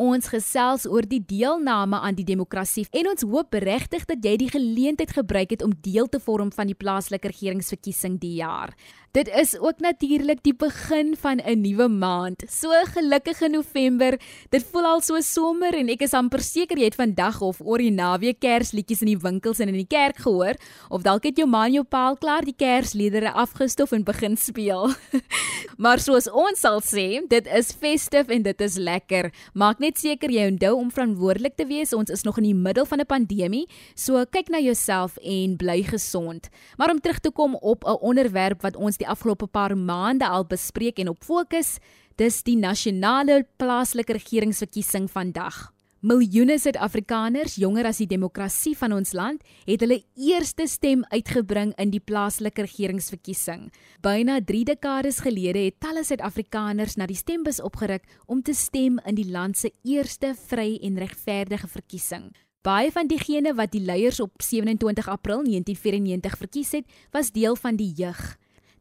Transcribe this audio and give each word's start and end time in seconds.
Ons 0.00 0.30
gesels 0.32 0.86
oor 0.88 1.04
die 1.04 1.20
deelname 1.20 1.98
aan 2.00 2.16
die 2.16 2.24
demokrasie 2.24 2.86
en 2.96 3.10
ons 3.10 3.26
hoop 3.28 3.52
regtig 3.60 4.06
dat 4.08 4.24
jy 4.24 4.32
die 4.40 4.48
geleentheid 4.48 5.12
gebruik 5.12 5.52
het 5.52 5.64
om 5.66 5.74
deel 5.84 6.08
te 6.08 6.22
vorm 6.24 6.48
van 6.56 6.70
die 6.70 6.78
plaaslike 6.78 7.28
regeringsverkiesing 7.28 8.16
die 8.22 8.38
jaar. 8.38 8.72
Dit 9.10 9.26
is 9.34 9.58
ook 9.58 9.80
natuurlik 9.82 10.38
die 10.46 10.54
begin 10.54 11.16
van 11.18 11.40
'n 11.42 11.60
nuwe 11.60 11.88
maand. 11.88 12.44
So 12.48 12.70
gelukkige 12.84 13.48
November. 13.48 14.20
Dit 14.48 14.64
voel 14.70 14.84
al 14.84 15.00
so 15.00 15.20
somer 15.20 15.74
en 15.74 15.88
ek 15.88 16.00
is 16.00 16.12
amper 16.12 16.40
seker 16.40 16.78
jy 16.78 16.84
het 16.84 16.94
vandag 16.94 17.40
of 17.40 17.60
oor 17.60 17.78
die 17.78 17.90
naweek 17.90 18.38
Kersliedjies 18.38 19.00
in 19.00 19.06
die 19.06 19.18
winkels 19.18 19.58
en 19.58 19.68
in 19.68 19.74
die 19.74 19.86
kerk 19.86 20.16
gehoor 20.16 20.54
of 20.88 21.02
dalk 21.02 21.24
het 21.24 21.36
jou 21.36 21.48
man 21.48 21.72
jou 21.72 21.84
paal 21.84 22.16
klaar 22.16 22.44
die 22.44 22.54
Kersliedere 22.56 23.32
afgestof 23.32 23.92
en 23.92 24.04
begin 24.04 24.36
speel. 24.36 24.94
maar 25.82 25.98
soos 25.98 26.30
ons 26.30 26.60
sal 26.60 26.80
sê, 26.80 27.26
dit 27.28 27.46
is 27.46 27.72
festive 27.72 28.32
en 28.32 28.42
dit 28.42 28.60
is 28.60 28.76
lekker. 28.76 29.32
Maak 29.54 29.78
net 29.80 29.89
seker 29.98 30.30
jy 30.30 30.46
onthou 30.50 30.74
om 30.76 30.90
verantwoordelik 30.90 31.56
te 31.56 31.66
wees. 31.66 31.94
Ons 31.96 32.10
is 32.10 32.22
nog 32.22 32.38
in 32.38 32.44
die 32.50 32.54
middel 32.54 32.86
van 32.86 33.00
'n 33.00 33.06
pandemie, 33.06 33.66
so 33.94 34.24
kyk 34.24 34.48
na 34.48 34.58
jouself 34.58 35.16
en 35.16 35.56
bly 35.56 35.82
gesond. 35.82 36.48
Maar 36.76 36.90
om 36.90 37.00
terug 37.00 37.18
te 37.18 37.30
kom 37.30 37.54
op 37.54 37.84
'n 37.84 37.98
onderwerp 38.00 38.62
wat 38.62 38.76
ons 38.76 38.96
die 38.96 39.08
afgelope 39.08 39.46
paar 39.46 39.76
maande 39.76 40.28
al 40.28 40.44
bespreek 40.44 40.98
en 40.98 41.08
op 41.08 41.24
fokus, 41.24 41.78
dis 42.16 42.42
die 42.42 42.56
nasionale 42.56 43.46
plaaslike 43.56 44.12
regeringsverkiesing 44.12 45.10
vandag. 45.10 45.72
Miljoene 46.00 46.54
Suid-Afrikaners, 46.56 47.58
jonger 47.60 47.84
as 47.90 47.98
die 48.00 48.06
demokrasie 48.08 48.70
van 48.72 48.94
ons 48.96 49.10
land, 49.12 49.42
het 49.66 49.82
hulle 49.84 49.98
eerste 50.16 50.64
stem 50.64 51.02
uitgebring 51.12 51.74
in 51.76 51.90
die 51.92 52.00
plaaslike 52.00 52.64
regeringsverkiesing. 52.64 53.66
Byna 54.00 54.38
3 54.48 54.62
dekades 54.70 55.18
gelede 55.20 55.66
het 55.66 55.76
talle 55.84 56.00
Suid-Afrikaners 56.08 56.96
na 56.96 57.04
die 57.04 57.18
stembus 57.20 57.60
opgeruk 57.60 58.08
om 58.24 58.40
te 58.40 58.56
stem 58.56 58.96
in 59.04 59.18
die 59.18 59.28
land 59.28 59.60
se 59.60 59.74
eerste 59.84 60.32
vry 60.46 60.78
en 60.80 60.96
regverdige 61.04 61.68
verkiesing. 61.68 62.30
Baie 62.64 62.88
van 62.96 63.12
diegene 63.12 63.52
wat 63.60 63.76
die 63.76 63.84
leiers 63.84 64.22
op 64.24 64.40
27 64.40 65.04
April 65.04 65.44
1994 65.44 66.40
verkies 66.46 66.72
het, 66.80 66.88
was 67.12 67.28
deel 67.36 67.60
van 67.60 67.76
die 67.76 67.92
jeug. 67.92 68.24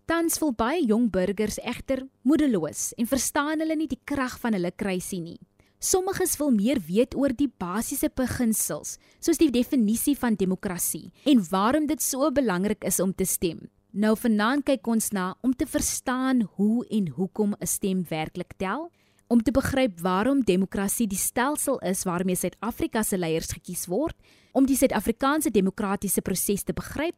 Tans 0.07 0.39
voel 0.39 0.55
baie 0.55 0.87
jong 0.87 1.11
burgers 1.11 1.59
egter 1.67 2.07
moedeloos 2.23 2.93
en 2.95 3.11
verstaan 3.11 3.59
hulle 3.59 3.75
nie 3.75 3.91
die 3.91 3.99
krag 4.07 4.39
van 4.39 4.55
hulle 4.55 4.71
kruisie 4.71 5.19
nie. 5.19 5.39
Sommiges 5.79 6.33
wil 6.35 6.49
meer 6.51 6.81
weet 6.83 7.13
oor 7.15 7.31
die 7.31 7.47
basiese 7.47 8.09
beginsels, 8.11 8.97
soos 9.23 9.37
die 9.39 9.47
definisie 9.47 10.11
van 10.19 10.35
demokrasie 10.35 11.05
en 11.23 11.39
waarom 11.47 11.85
dit 11.87 12.01
so 12.03 12.27
belangrik 12.35 12.83
is 12.83 12.99
om 12.99 13.13
te 13.15 13.23
stem. 13.23 13.61
Nou 13.95 14.11
vanaand 14.19 14.65
kyk 14.67 14.89
ons 14.91 15.07
na 15.15 15.29
om 15.39 15.53
te 15.55 15.63
verstaan 15.65 16.41
hoe 16.57 16.83
en 16.91 17.07
hoekom 17.15 17.55
'n 17.55 17.65
stem 17.65 18.03
werklik 18.09 18.53
tel, 18.57 18.91
om 19.29 19.41
te 19.41 19.51
begryp 19.51 20.01
waarom 20.01 20.43
demokrasie 20.43 21.07
die 21.07 21.17
stelsel 21.17 21.79
is 21.79 22.03
waarmee 22.03 22.35
Suid-Afrika 22.35 23.03
se 23.03 23.17
leiers 23.17 23.53
gekies 23.53 23.87
word, 23.87 24.15
om 24.51 24.65
die 24.65 24.75
Suid-Afrikaanse 24.75 25.49
demokratiese 25.49 26.21
proses 26.21 26.63
te 26.63 26.73
begryp 26.73 27.15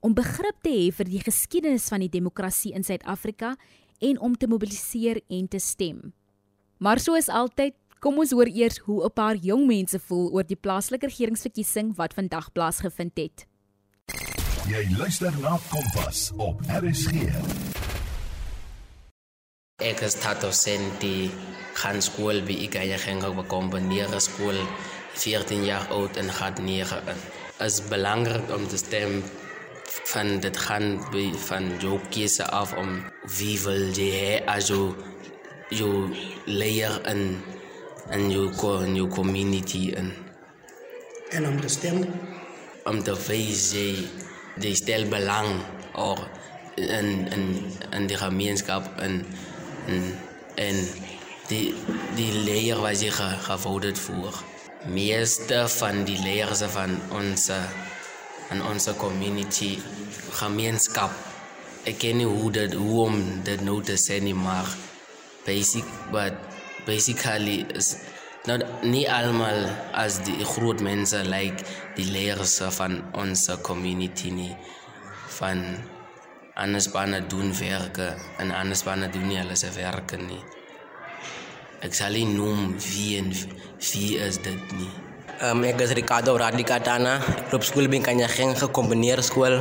om 0.00 0.14
begrip 0.14 0.62
te 0.62 0.70
hê 0.70 0.90
vir 0.94 1.04
die 1.04 1.20
geskiedenis 1.20 1.88
van 1.88 2.00
die 2.00 2.08
demokrasie 2.08 2.72
in 2.72 2.84
Suid-Afrika 2.84 3.56
en 4.00 4.18
om 4.18 4.34
te 4.34 4.46
mobiliseer 4.46 5.20
en 5.28 5.48
te 5.48 5.58
stem. 5.58 6.12
Maar 6.78 7.00
soos 7.02 7.28
altyd, 7.28 7.74
kom 8.00 8.18
ons 8.22 8.32
hoor 8.32 8.46
eers 8.46 8.78
hoe 8.86 9.04
'n 9.04 9.12
paar 9.12 9.36
jong 9.36 9.66
mense 9.66 9.98
voel 9.98 10.30
oor 10.32 10.46
die 10.46 10.56
plaaslike 10.64 11.06
regeringsverkiesing 11.06 11.96
wat 11.96 12.14
vandag 12.14 12.52
plaasgevind 12.52 13.16
het. 13.16 13.46
Jy 14.68 14.84
luister 14.98 15.32
na 15.40 15.58
Kompas 15.70 16.32
op 16.36 16.60
RSG. 16.68 17.12
Ek 19.80 20.00
is 20.00 20.14
Tato 20.14 20.50
Senti, 20.50 21.30
gaan 21.74 22.02
skool 22.02 22.42
by 22.42 22.52
Ikaya 22.52 22.98
Genga 22.98 23.28
op 23.30 23.48
kombineerde 23.48 24.20
skool, 24.20 24.58
14 25.14 25.64
jaar 25.64 25.86
oud 25.88 26.16
en 26.16 26.28
gaat 26.28 26.58
9 26.58 26.98
in. 27.06 27.20
Is 27.66 27.80
belangrik 27.88 28.50
om 28.54 28.68
te 28.68 28.76
stem 28.76 29.22
van 30.12 30.40
dit 30.40 30.56
gaan 30.56 30.98
by 31.12 31.32
van 31.48 31.70
jou 31.80 31.98
keuse 32.10 32.44
af 32.44 32.74
om 32.76 33.04
wie 33.38 33.58
wil 33.64 33.88
jy 33.96 34.10
hê 34.12 34.34
as 34.46 34.68
jou 34.68 34.94
jou 35.70 36.10
leier 36.46 36.94
in 37.08 37.38
in 38.16 38.30
jou 38.30 38.48
in 38.84 38.94
jou 38.96 39.08
community 39.08 39.88
in 39.96 40.12
en 41.30 41.46
om 41.46 41.60
te 41.60 41.68
stem 41.68 42.04
om 42.88 43.02
te 43.02 43.16
wees 43.26 43.72
jy 43.76 43.88
jy 44.62 44.74
stel 44.74 45.08
belang 45.12 45.60
of 45.94 46.22
in 46.76 47.26
in 47.34 47.44
in 47.92 48.06
die 48.06 48.16
gemeenskap 48.16 48.88
in 49.04 49.24
in 49.86 50.12
en 50.56 50.84
die 51.48 51.74
die 52.16 52.32
leier 52.44 52.80
wat 52.84 53.02
jy 53.02 53.10
gevoerd 53.48 53.98
voor 53.98 54.42
meeste 54.86 55.64
van 55.68 56.04
die 56.04 56.18
leiers 56.22 56.62
van 56.72 56.96
ons 57.12 57.48
in 58.50 58.62
ons 58.64 58.88
community 58.96 59.76
gemeenskap. 60.38 61.12
Ek 61.88 61.98
ken 62.00 62.20
nie 62.20 62.28
hoe 62.28 62.50
dit 62.52 62.74
hoe 62.78 63.00
om 63.04 63.18
dit 63.44 63.60
nou 63.64 63.80
te 63.84 63.96
sê 64.00 64.18
nie, 64.24 64.36
maar 64.36 64.68
basic 65.46 65.84
but 66.12 66.36
basically 66.88 67.68
is 67.76 68.00
not 68.48 68.64
nie 68.80 69.04
almal 69.04 69.68
as 69.92 70.18
die 70.24 70.40
groot 70.40 70.80
mense 70.80 71.20
like 71.28 71.60
die 72.00 72.08
leerders 72.08 72.56
van 72.80 73.02
ons 73.12 73.44
community 73.62 74.32
nie 74.32 74.54
van 75.36 75.60
anders 76.56 76.88
bana 76.90 77.20
doen 77.20 77.52
werke 77.60 78.08
en 78.40 78.50
anders 78.50 78.82
bana 78.88 79.06
doen 79.12 79.28
nie 79.28 79.38
alles 79.38 79.66
werke 79.76 80.16
nie. 80.16 80.40
Ek 81.84 81.94
sal 81.94 82.16
nie 82.16 82.26
noem 82.26 82.72
wie 82.82 83.18
en 83.20 83.28
wie 83.92 84.16
is 84.18 84.40
dit 84.42 84.72
nie. 84.74 84.90
Um, 85.38 85.62
ek 85.62 85.84
is 85.84 85.92
Ricardo 85.94 86.34
Radicatana. 86.40 87.20
Ek 87.44 87.52
loop 87.54 87.62
skool 87.68 87.86
by 87.92 88.00
Kanyageng 88.02 88.56
gekombineerde 88.58 89.22
skool. 89.22 89.60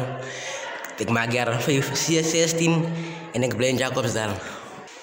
Ek 0.97 1.11
maak 1.13 1.35
jaar 1.35 1.53
16 1.61 2.79
en 3.37 3.45
ek 3.45 3.53
bly 3.59 3.75
in 3.75 3.83
Jacobsdal. 3.83 4.33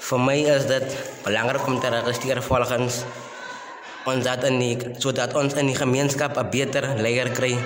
Vir 0.05 0.21
my 0.21 0.35
is 0.53 0.67
dit 0.69 0.97
belangrik 1.25 1.65
om 1.65 1.79
te 1.81 1.89
registreer 1.89 2.43
volgens 2.45 2.99
ons 4.05 4.27
dat 4.27 4.43
in 4.45 4.59
die, 4.61 4.75
sodat 5.01 5.33
ons 5.41 5.57
in 5.57 5.71
die 5.71 5.77
gemeenskap 5.79 6.37
'n 6.37 6.51
beter 6.53 6.85
leier 7.01 7.31
kry 7.33 7.57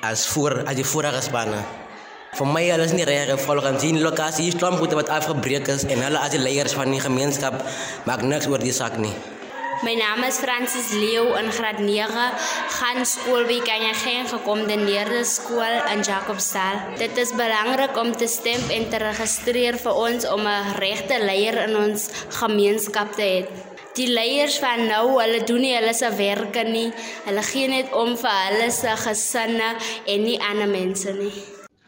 as 0.00 0.24
voor 0.32 0.62
as 0.64 0.76
die 0.80 0.86
vorige 0.92 1.20
spanne. 1.20 1.60
Vir 2.32 2.46
my 2.46 2.64
alles 2.72 2.92
nie 2.92 3.04
reg 3.04 3.36
volgens 3.40 3.82
die 3.82 3.92
lokasie 4.00 4.50
stroomgoede 4.50 4.96
wat 4.96 5.12
afgebreek 5.12 5.68
is 5.68 5.84
en 5.84 6.00
hulle 6.00 6.18
as 6.18 6.30
die 6.30 6.40
leiers 6.40 6.72
van 6.72 6.90
die 6.90 7.00
gemeenskap 7.00 7.62
maak 8.06 8.22
niks 8.22 8.46
oor 8.46 8.58
die 8.58 8.72
saak 8.72 8.96
nie. 8.96 9.12
My 9.82 9.94
naam 9.98 10.22
is 10.22 10.38
Francis 10.38 10.92
Leo 10.94 11.34
in 11.34 11.50
graad 11.50 11.80
9, 11.82 12.06
gaan 12.78 13.02
skool 13.02 13.42
by 13.48 13.56
Kanyageng 13.66 14.28
gekombineerde 14.30 15.24
skool 15.26 15.74
in 15.90 16.04
Jacobsdal. 16.06 16.94
Dit 17.00 17.18
is 17.18 17.32
belangrik 17.34 17.96
om 17.98 18.12
te 18.14 18.28
stem 18.30 18.62
en 18.70 18.86
te 18.92 19.00
registreer 19.02 19.74
vir 19.82 19.98
ons 20.06 20.28
om 20.30 20.46
'n 20.46 20.78
regte 20.78 21.18
leier 21.18 21.58
in 21.66 21.74
ons 21.76 22.06
gemeenskap 22.38 23.16
te 23.18 23.22
hê. 23.22 23.40
Die 23.98 24.06
leiers 24.06 24.58
van 24.58 24.86
nou, 24.86 25.18
hulle 25.18 25.42
doen 25.44 25.60
nie 25.60 25.74
hulle 25.74 25.94
se 25.94 26.10
werke 26.16 26.62
nie. 26.62 26.92
Hulle 27.26 27.42
gee 27.42 27.68
net 27.68 27.92
om 27.92 28.16
vir 28.16 28.38
hulle 28.46 28.70
se 28.70 28.94
gesinne 29.06 29.74
en 30.06 30.22
nie 30.22 30.38
ander 30.38 30.68
mense 30.68 31.12
nie. 31.12 31.34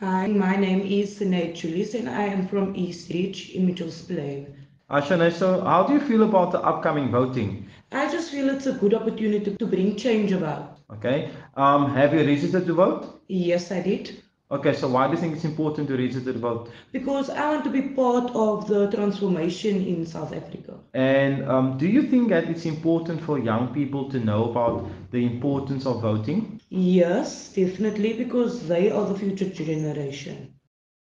Hi, 0.01 0.27
my 0.27 0.57
name 0.57 0.83
is 0.83 1.19
Sinead 1.19 1.55
Julius 1.55 1.95
and 1.95 2.09
I 2.09 2.27
am 2.33 2.49
from 2.49 2.75
East 2.75 3.11
Ridge 3.11 3.55
in 3.55 3.67
Mitchells 3.67 4.03
Plain. 4.03 4.47
Ashana, 4.89 5.33
so 5.33 5.65
how 5.65 5.83
do 5.83 5.95
you 5.95 6.01
feel 6.01 6.23
about 6.23 6.53
the 6.53 6.61
upcoming 6.61 7.11
voting? 7.11 7.69
I 7.93 8.11
just 8.11 8.31
feel 8.31 8.49
it's 8.49 8.67
a 8.67 8.73
good 8.73 8.95
opportunity 8.95 9.57
to 9.57 9.67
bring 9.67 9.97
change 9.97 10.33
about. 10.33 10.79
Okay. 10.93 11.31
Um, 11.55 11.95
have 11.95 12.13
you 12.15 12.21
registered 12.21 12.67
to 12.67 12.75
vote? 12.75 13.23
Yes, 13.29 13.71
I 13.71 13.81
did. 13.81 14.23
Okay, 14.49 14.73
so 14.75 14.87
why 14.87 15.09
do 15.09 15.15
you 15.15 15.19
think 15.19 15.35
it's 15.35 15.45
important 15.45 15.89
to 15.89 15.97
register 15.97 16.33
to 16.33 16.39
vote? 16.39 16.71
Because 16.93 17.31
I 17.31 17.51
want 17.51 17.65
to 17.65 17.71
be 17.71 17.83
part 17.83 18.31
of 18.31 18.69
the 18.69 18.89
transformation 18.93 19.85
in 19.85 20.07
South 20.07 20.33
Africa. 20.33 20.79
And 20.95 21.45
um, 21.49 21.79
do 21.79 21.89
you 21.89 22.03
think 22.03 22.29
that 22.29 22.45
it's 22.45 22.65
important 22.65 23.21
for 23.21 23.41
young 23.41 23.75
people 23.75 24.09
to 24.11 24.21
know 24.21 24.51
about 24.51 24.89
the 25.11 25.27
importance 25.27 25.85
of 25.85 26.00
voting? 26.00 26.61
Yes, 26.71 27.53
definitely, 27.55 28.12
because 28.12 28.69
they 28.69 28.91
are 28.93 29.05
the 29.05 29.19
future 29.19 29.49
generation. 29.49 30.55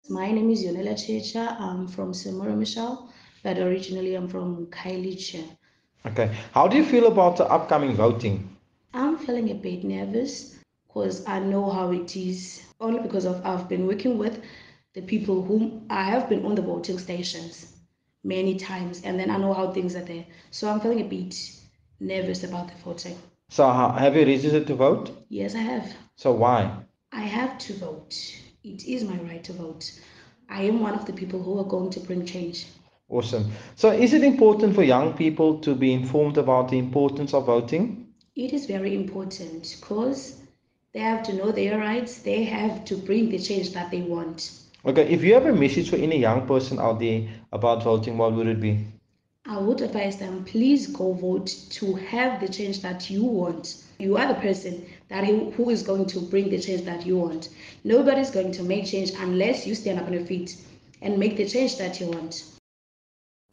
My 0.08 0.32
name 0.32 0.50
is 0.50 0.64
Yonela 0.64 0.94
Checha. 0.94 1.60
I'm 1.60 1.86
from 1.86 2.12
Semora 2.12 2.56
Michelle, 2.56 3.12
but 3.44 3.58
originally 3.58 4.14
I'm 4.14 4.28
from 4.28 4.66
Khayelitsha. 4.66 5.56
Okay. 6.04 6.36
How 6.52 6.68
do 6.68 6.76
you 6.76 6.84
feel 6.84 7.06
about 7.06 7.36
the 7.36 7.44
upcoming 7.46 7.94
voting? 7.94 8.56
I'm 8.94 9.18
feeling 9.18 9.50
a 9.50 9.54
bit 9.54 9.84
nervous 9.84 10.56
because 10.86 11.26
I 11.26 11.38
know 11.38 11.70
how 11.70 11.92
it 11.92 12.16
is, 12.16 12.62
only 12.80 13.00
because 13.00 13.24
of 13.24 13.44
I've 13.44 13.68
been 13.68 13.86
working 13.86 14.18
with 14.18 14.42
the 14.94 15.02
people 15.02 15.42
whom 15.42 15.86
I 15.90 16.04
have 16.04 16.28
been 16.28 16.44
on 16.44 16.54
the 16.54 16.62
voting 16.62 16.98
stations 16.98 17.72
many 18.24 18.56
times, 18.56 19.02
and 19.02 19.18
then 19.20 19.30
I 19.30 19.36
know 19.36 19.52
how 19.52 19.70
things 19.72 19.94
are 19.94 20.04
there. 20.04 20.24
So 20.50 20.68
I'm 20.68 20.80
feeling 20.80 21.00
a 21.00 21.04
bit 21.04 21.34
nervous 22.00 22.44
about 22.44 22.68
the 22.68 22.74
voting. 22.84 23.16
So, 23.50 23.70
have 23.70 24.16
you 24.16 24.26
registered 24.26 24.66
to 24.66 24.74
vote? 24.74 25.24
Yes, 25.28 25.54
I 25.54 25.58
have. 25.58 25.94
So, 26.16 26.32
why? 26.32 26.70
I 27.12 27.20
have 27.22 27.58
to 27.58 27.74
vote. 27.74 28.14
It 28.64 28.84
is 28.86 29.04
my 29.04 29.16
right 29.16 29.44
to 29.44 29.52
vote. 29.52 29.92
I 30.48 30.62
am 30.62 30.80
one 30.80 30.94
of 30.94 31.06
the 31.06 31.12
people 31.12 31.42
who 31.42 31.58
are 31.60 31.64
going 31.64 31.90
to 31.90 32.00
bring 32.00 32.26
change. 32.26 32.66
Awesome. 33.08 33.52
So, 33.76 33.92
is 33.92 34.12
it 34.14 34.24
important 34.24 34.74
for 34.74 34.82
young 34.82 35.12
people 35.12 35.58
to 35.60 35.76
be 35.76 35.92
informed 35.92 36.38
about 36.38 36.70
the 36.70 36.78
importance 36.78 37.34
of 37.34 37.46
voting? 37.46 38.08
It 38.34 38.52
is 38.52 38.66
very 38.66 38.96
important 38.96 39.76
because 39.80 40.42
they 40.92 40.98
have 41.00 41.22
to 41.24 41.32
know 41.32 41.52
their 41.52 41.78
rights, 41.78 42.18
they 42.18 42.42
have 42.44 42.84
to 42.86 42.96
bring 42.96 43.30
the 43.30 43.38
change 43.38 43.72
that 43.74 43.92
they 43.92 44.02
want. 44.02 44.50
Okay, 44.84 45.08
if 45.08 45.22
you 45.22 45.34
have 45.34 45.46
a 45.46 45.52
message 45.52 45.90
for 45.90 45.96
any 45.96 46.18
young 46.18 46.46
person 46.46 46.80
out 46.80 46.98
there 46.98 47.28
about 47.52 47.84
voting, 47.84 48.18
what 48.18 48.32
would 48.32 48.48
it 48.48 48.60
be? 48.60 48.84
I 49.46 49.58
would 49.58 49.80
advise 49.80 50.16
them 50.16 50.44
please 50.44 50.88
go 50.88 51.12
vote 51.12 51.46
to 51.70 51.94
have 51.94 52.40
the 52.40 52.48
change 52.48 52.82
that 52.82 53.08
you 53.08 53.22
want. 53.22 53.84
You 54.00 54.16
are 54.16 54.26
the 54.26 54.40
person 54.40 54.84
that 55.08 55.24
who, 55.24 55.52
who 55.52 55.70
is 55.70 55.84
going 55.84 56.06
to 56.06 56.20
bring 56.20 56.50
the 56.50 56.60
change 56.60 56.82
that 56.82 57.06
you 57.06 57.18
want. 57.18 57.50
Nobody's 57.84 58.30
going 58.30 58.50
to 58.52 58.64
make 58.64 58.86
change 58.86 59.12
unless 59.20 59.64
you 59.64 59.76
stand 59.76 60.00
up 60.00 60.06
on 60.06 60.12
your 60.12 60.26
feet 60.26 60.56
and 61.02 61.16
make 61.18 61.36
the 61.36 61.48
change 61.48 61.78
that 61.78 62.00
you 62.00 62.08
want. 62.08 62.55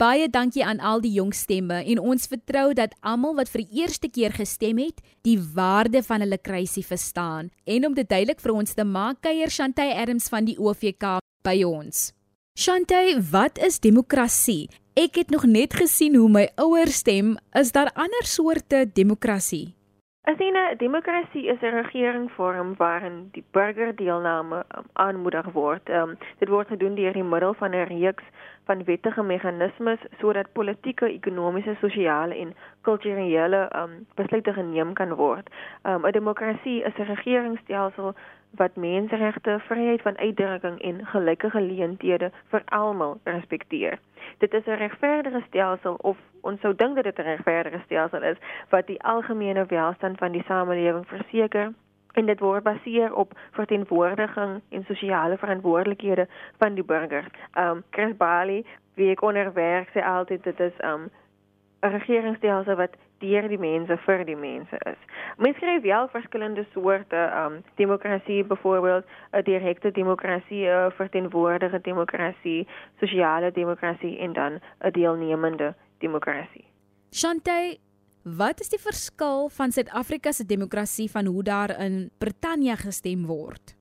Baie 0.03 0.25
dankie 0.27 0.65
aan 0.67 0.81
al 0.83 0.99
die 0.99 1.13
jong 1.15 1.29
stemme 1.31 1.77
en 1.87 1.99
ons 2.11 2.25
vertrou 2.27 2.73
dat 2.75 2.91
almal 3.07 3.37
wat 3.37 3.47
vir 3.53 3.61
die 3.63 3.83
eerste 3.83 4.09
keer 4.11 4.33
gestem 4.35 4.81
het, 4.81 4.97
die 5.23 5.37
waarde 5.55 6.01
van 6.03 6.19
hulle 6.25 6.39
kruisie 6.43 6.83
verstaan. 6.83 7.53
En 7.63 7.85
om 7.87 7.93
dit 7.95 8.09
duidelik 8.09 8.41
vir 8.43 8.51
ons 8.51 8.75
te 8.75 8.83
maak, 8.83 9.21
kuier 9.23 9.47
Shantay 9.47 9.93
Adams 9.95 10.27
van 10.33 10.49
die 10.49 10.57
OVK 10.59 11.21
by 11.47 11.53
ons. 11.63 12.09
Shantay, 12.59 13.15
wat 13.31 13.61
is 13.63 13.79
demokrasie? 13.79 14.67
Ek 14.99 15.21
het 15.21 15.31
nog 15.31 15.47
net 15.47 15.77
gesien 15.79 16.19
hoe 16.19 16.27
my 16.27 16.49
ouers 16.59 16.99
stem. 16.99 17.37
Is 17.55 17.71
daar 17.71 17.93
ander 17.95 18.27
soorte 18.27 18.83
demokrasie? 18.83 19.71
As 20.27 20.39
'n 20.39 20.77
demokrasie 20.77 21.47
is 21.47 21.61
'n 21.61 21.75
regeringsvorm 21.79 22.75
waarin 22.77 23.29
die 23.31 23.43
burgerdeelname 23.51 24.65
um, 24.77 24.85
aanmoedig 24.93 25.45
word. 25.51 25.89
Um, 25.89 26.17
dit 26.39 26.49
word 26.49 26.67
gedoen 26.67 26.95
deur 26.95 27.13
die 27.13 27.23
middel 27.23 27.53
van 27.53 27.71
'n 27.71 27.87
reeks 27.87 28.23
van 28.65 28.83
wettige 28.83 29.23
meganismes 29.23 29.99
sodat 30.19 30.51
politieke, 30.51 31.05
ekonomiese, 31.05 31.75
sosiale 31.79 32.35
en 32.35 32.53
kulturele 32.81 33.69
um, 33.75 34.05
besluite 34.15 34.53
geneem 34.53 34.93
kan 34.93 35.15
word. 35.15 35.49
Um, 35.83 36.05
'n 36.05 36.11
Demokrasie 36.11 36.83
is 36.83 36.97
'n 36.97 37.11
regeringsstelsel 37.13 38.13
wat 38.55 38.75
menseregte, 38.75 39.59
vryheid 39.59 40.01
van 40.01 40.17
uitdrukking 40.17 40.81
en 40.81 41.05
gelyke 41.05 41.49
geleenthede 41.49 42.31
vir 42.47 42.61
almal 42.65 43.19
respekteer. 43.23 43.99
Dit 44.37 44.53
is 44.53 44.65
'n 44.65 44.81
regverdige 44.85 45.43
stelsel 45.47 45.95
of 45.95 46.17
ons 46.41 46.61
sou 46.61 46.75
dink 46.75 46.95
dat 46.95 47.03
dit 47.03 47.17
'n 47.17 47.21
regverdige 47.21 47.81
stelsel 47.85 48.21
is 48.21 48.37
wat 48.69 48.87
die 48.87 49.03
algemene 49.03 49.65
welstand 49.65 50.17
van 50.17 50.31
die 50.31 50.43
samelewing 50.43 51.07
verseker 51.07 51.73
en 52.13 52.25
dit 52.25 52.39
word 52.39 52.63
baseer 52.63 53.13
op 53.13 53.33
verteenwoordiging 53.51 54.61
en 54.69 54.85
sosiale 54.87 55.37
verantwoordelikhede 55.37 56.27
van 56.57 56.73
die 56.73 56.83
burgers. 56.83 57.27
Um 57.57 57.83
Chris 57.89 58.17
Bali, 58.17 58.65
wie 58.93 59.09
ek 59.11 59.21
onderwerk, 59.21 59.89
sê 59.93 60.03
altyd 60.05 60.43
dit 60.43 60.59
is 60.59 60.77
um 60.85 61.09
'n 61.83 61.91
regeringsstelsel 61.97 62.75
wat 62.75 62.95
deur 63.19 63.47
die 63.47 63.59
mense 63.59 63.97
vir 64.05 64.25
die 64.25 64.35
mense 64.35 64.77
is. 64.91 64.99
Mens 65.37 65.57
kry 65.57 65.81
wel 65.81 66.07
verskillende 66.07 66.65
soorte 66.73 67.21
um 67.45 67.63
demokrasie, 67.75 68.43
byvoorbeeld 68.43 69.05
'n 69.31 69.43
direkte 69.43 69.91
demokrasie, 69.91 70.67
'n 70.67 70.91
verteenwoordigende 70.91 71.81
demokrasie, 71.81 72.67
sosiale 72.99 73.51
demokrasie 73.51 74.19
en 74.19 74.33
dan 74.33 74.59
'n 74.81 74.91
deelnemende 74.91 75.73
demokrasie. 75.97 76.65
Shantay, 77.11 77.77
Wat 78.23 78.59
is 78.63 78.69
die 78.71 78.79
verskil 78.79 79.49
van 79.51 79.71
Suid-Afrika 79.75 80.31
se 80.31 80.45
demokrasie 80.45 81.09
van 81.11 81.25
hoe 81.25 81.43
daar 81.43 81.79
in 81.79 82.09
Brittanje 82.17 82.75
gestem 82.79 83.25
word? 83.27 83.75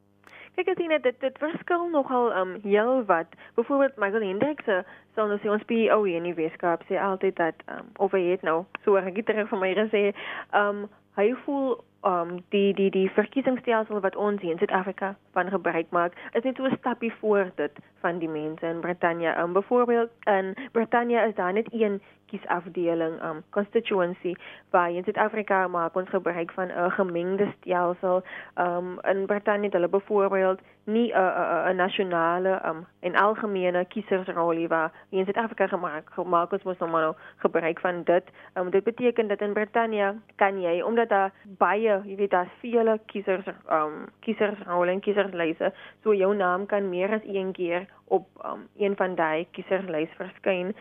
Kyk 0.58 0.72
as 0.72 0.80
jy 0.82 0.88
net 0.90 1.04
dit 1.06 1.20
dit 1.22 1.38
verskil 1.38 1.86
nogal 1.92 2.32
um 2.34 2.56
heel 2.64 3.04
wat. 3.06 3.30
Byvoorbeeld 3.54 4.00
Michael 4.02 4.26
Hendricks 4.26 4.66
sal 5.14 5.30
nou 5.30 5.38
sê 5.38 5.46
ons 5.46 5.62
PO 5.70 6.00
hier 6.02 6.18
in 6.18 6.26
die 6.26 6.34
Weskaap 6.34 6.82
sê 6.90 6.98
altyd 6.98 7.38
dat 7.38 7.62
um 7.70 7.86
of 8.02 8.18
hy 8.18 8.24
het 8.32 8.42
nou 8.42 8.64
so 8.82 8.98
reg 8.98 9.22
terug 9.22 9.46
van 9.48 9.62
my 9.62 9.70
gesê 9.78 10.02
um 10.50 10.88
hy 11.14 11.30
voel 11.46 11.78
um 12.04 12.44
die 12.48 12.74
die 12.74 12.90
die 12.90 13.10
verkiesingsstelsel 13.10 14.00
wat 14.00 14.16
ons 14.16 14.40
hier 14.40 14.52
in 14.52 14.58
Suid-Afrika 14.58 15.14
van 15.32 15.50
gebruik 15.50 15.86
maak 15.90 16.12
is 16.32 16.42
net 16.42 16.56
so 16.56 16.64
'n 16.64 16.76
stappie 16.78 17.12
voor 17.20 17.50
dit 17.54 17.72
van 18.00 18.18
die 18.18 18.28
mense 18.28 18.66
in 18.66 18.80
Brittanje. 18.80 19.36
Um 19.38 19.52
byvoorbeeld 19.52 20.10
in 20.24 20.56
Brittanje 20.72 21.26
is 21.28 21.34
daar 21.34 21.52
net 21.52 21.68
een 21.72 22.00
kiesafdeling 22.32 23.22
um 23.22 23.42
constituency 23.50 24.34
waar 24.70 24.90
in 24.90 25.04
Suid-Afrika 25.04 25.68
maak 25.68 25.96
ons 25.96 26.08
gebruik 26.08 26.50
van 26.52 26.68
'n 26.68 26.90
gemengde 26.90 27.52
stelsel 27.58 28.22
um 28.58 28.98
in 29.00 29.26
Brittanje 29.26 29.68
hulle 29.70 29.88
byvoorbeeld 29.88 30.60
nie 30.84 31.12
'n 31.12 31.70
'n 31.70 31.76
nasionale 31.76 32.60
um 32.68 32.86
en 33.00 33.14
algemene 33.16 33.84
kiesersrol 33.84 34.68
waar 34.68 34.92
in 35.10 35.24
Suid-Afrika 35.24 35.66
gemaak 35.66 36.04
gemaak 36.12 36.52
ons 36.52 36.62
moet 36.62 36.78
nou 36.78 37.14
gebruik 37.36 37.80
van 37.80 38.02
dit 38.02 38.24
um 38.54 38.70
dit 38.70 38.84
beteken 38.84 39.28
dat 39.28 39.40
in 39.40 39.52
Brittanje 39.52 40.14
kan 40.36 40.60
jy 40.60 40.80
omdat 40.80 41.08
daar 41.08 41.32
baie 41.44 41.91
jy 42.04 42.16
weet 42.16 42.30
daar's 42.30 42.54
vele 42.60 42.98
kiesers 43.10 43.48
um 43.70 44.06
kiesersrol 44.24 44.90
en 44.92 45.00
kieserslyse 45.04 45.72
so 46.02 46.14
jou 46.14 46.34
naam 46.36 46.66
kan 46.66 46.88
meer 46.88 47.14
as 47.16 47.24
een 47.24 47.52
keer 47.52 47.86
op 48.12 48.26
um, 48.44 48.66
een 48.76 48.96
van 48.96 49.14
daai 49.14 49.46
kieserslys 49.56 50.12
verskyn. 50.18 50.74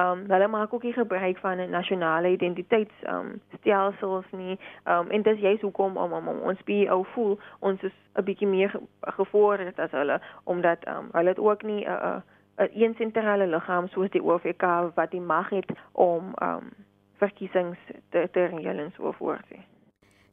Um 0.00 0.24
hulle 0.30 0.48
maak 0.48 0.74
ook 0.74 0.82
nie 0.86 0.92
gebruik 0.92 1.38
van 1.38 1.58
'n 1.58 1.70
nasionale 1.70 2.28
identiteits 2.28 2.94
um 3.14 3.40
stelsels 3.58 4.30
nie. 4.30 4.58
Um 4.84 5.10
en 5.10 5.22
dis 5.22 5.38
juist 5.38 5.62
hoekom 5.62 5.96
om, 5.96 6.12
om, 6.12 6.28
om 6.28 6.40
ons 6.40 6.62
BO 6.64 7.02
voel 7.02 7.38
ons 7.58 7.82
is 7.82 7.96
'n 8.14 8.24
bietjie 8.24 8.48
meer 8.48 8.80
gevorderd 9.00 9.78
as 9.78 9.90
hulle 9.90 10.20
omdat 10.44 10.86
um 10.88 11.08
hulle 11.12 11.28
het 11.28 11.38
ook 11.38 11.62
nie 11.62 11.84
'n 11.84 11.90
uh, 11.90 12.20
'n 12.58 12.62
uh, 12.62 12.82
een 12.82 12.94
sentrale 12.94 13.46
liggaam 13.46 13.88
soos 13.88 14.10
die 14.10 14.22
OFK 14.22 14.64
wat 14.94 15.10
die 15.10 15.20
mag 15.20 15.50
het 15.50 15.70
om 15.92 16.34
um 16.42 16.70
verkiesings 17.16 17.78
te 18.10 18.28
te 18.32 18.44
reël 18.44 18.78
en 18.78 18.92
so 18.96 19.12
voort. 19.12 19.75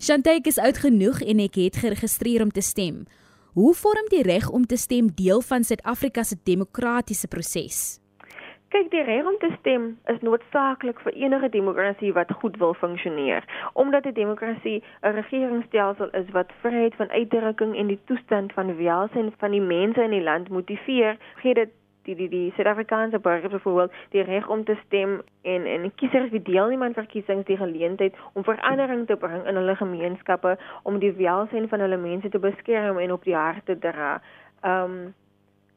Shantek 0.01 0.47
is 0.49 0.57
oud 0.57 0.77
genoeg 0.81 1.21
en 1.21 1.39
ek 1.39 1.55
het 1.55 1.75
geregistreer 1.79 2.41
om 2.41 2.51
te 2.51 2.61
stem. 2.61 3.03
Hoe 3.53 3.73
vorm 3.77 4.07
die 4.09 4.23
reg 4.25 4.49
om 4.49 4.65
te 4.65 4.77
stem 4.77 5.11
deel 5.15 5.41
van 5.41 5.63
Suid-Afrika 5.63 6.23
se 6.23 6.35
demokratiese 6.43 7.27
proses? 7.27 7.99
Kyk, 8.73 8.89
die 8.89 9.03
reg 9.05 9.27
om 9.29 9.35
te 9.37 9.51
stem 9.59 9.83
is 10.09 10.17
noodsaaklik 10.25 10.97
vir 11.05 11.13
enige 11.13 11.49
demokrasie 11.53 12.09
wat 12.17 12.33
goed 12.41 12.57
wil 12.57 12.73
funksioneer. 12.73 13.45
Omdat 13.73 14.05
'n 14.09 14.17
demokrasie 14.17 14.81
'n 15.03 15.13
regeringsstelsel 15.19 16.09
is 16.21 16.29
wat 16.31 16.51
vryheid 16.61 16.95
van 16.95 17.09
uitdrukking 17.09 17.77
en 17.77 17.87
die 17.87 17.99
toestand 18.05 18.53
van 18.53 18.75
welstand 18.77 19.33
van 19.37 19.51
die 19.51 19.61
mense 19.61 20.03
in 20.03 20.17
die 20.17 20.23
land 20.23 20.49
motiveer, 20.49 21.17
gee 21.35 21.53
dit 21.53 21.69
die 22.03 22.15
die 22.15 22.29
die 22.29 22.51
Suid-Afrikaanse 22.55 23.19
burgers 23.19 23.51
byvoorbeeld 23.51 23.91
die 24.09 24.21
reg 24.21 24.47
om 24.47 24.63
te 24.63 24.77
stem 24.85 25.21
en 25.41 25.65
en 25.65 25.91
kiesers 25.95 26.29
wie 26.31 26.41
deelneem 26.41 26.93
verkiesings 26.93 27.45
die 27.45 27.57
geleentheid 27.57 28.15
om 28.33 28.43
verandering 28.43 29.07
te 29.07 29.15
bring 29.15 29.45
in 29.47 29.55
hulle 29.55 29.75
gemeenskappe 29.75 30.57
om 30.83 30.99
die 30.99 31.13
welstand 31.13 31.69
van 31.69 31.79
hulle 31.79 31.97
mense 31.97 32.29
te 32.29 32.39
beskerm 32.39 32.97
en 32.97 33.11
op 33.11 33.23
die 33.23 33.35
hart 33.35 33.65
te 33.65 33.79
dra. 33.79 34.21
Ehm 34.61 34.83
um, 34.83 35.13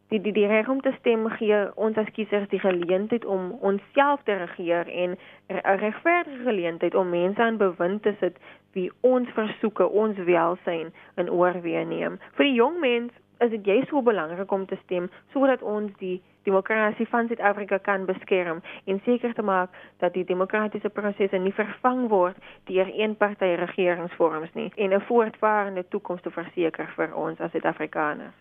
die 0.08 0.20
die 0.20 0.32
die 0.32 0.46
reg 0.46 0.68
om 0.68 0.80
te 0.80 0.92
stem 0.98 1.26
gee 1.34 1.56
ons 1.74 1.96
as 1.98 2.10
kiesers 2.14 2.48
die 2.52 2.60
geleentheid 2.62 3.24
om 3.24 3.50
onsself 3.70 4.22
te 4.22 4.36
regeer 4.42 4.88
en 4.88 5.16
'n 5.48 5.78
regverdige 5.82 6.42
geleentheid 6.42 6.94
om 6.94 7.10
mense 7.10 7.42
aan 7.42 7.56
bewind 7.56 8.02
te 8.02 8.14
sit 8.20 8.36
wie 8.72 8.90
ons 9.00 9.28
versoeke 9.28 9.88
ons 9.88 10.16
welsyn 10.16 10.92
in 11.16 11.30
oorweeg 11.30 11.86
neem. 11.86 12.18
Vir 12.36 12.44
die 12.44 12.54
jong 12.54 12.80
mense 12.80 13.14
is 13.40 13.50
dit 13.50 13.66
jy 13.66 13.82
so 13.90 14.02
belangrik 14.02 14.52
om 14.52 14.66
te 14.66 14.78
stem 14.84 15.10
sodat 15.32 15.62
ons 15.62 15.92
die 15.98 16.22
demokrasie 16.46 17.06
van 17.10 17.28
Suid-Afrika 17.28 17.78
kan 17.78 18.06
beskerm 18.06 18.62
en 18.84 19.00
seker 19.04 19.34
te 19.34 19.42
maak 19.42 19.74
dat 20.02 20.14
die 20.14 20.24
demokratiese 20.24 20.88
prosesse 20.88 21.38
nie 21.38 21.54
vervang 21.56 22.06
word 22.12 22.38
deur 22.70 22.90
eenparty 22.92 23.54
regeringsvorms 23.62 24.54
nie 24.54 24.70
en 24.76 24.94
'n 24.94 25.06
voortvarende 25.10 25.84
toekoms 25.88 26.22
te 26.22 26.30
verseker 26.30 26.86
vir 26.96 27.14
ons 27.14 27.40
as 27.40 27.50
Suid-Afrikaners. 27.50 28.36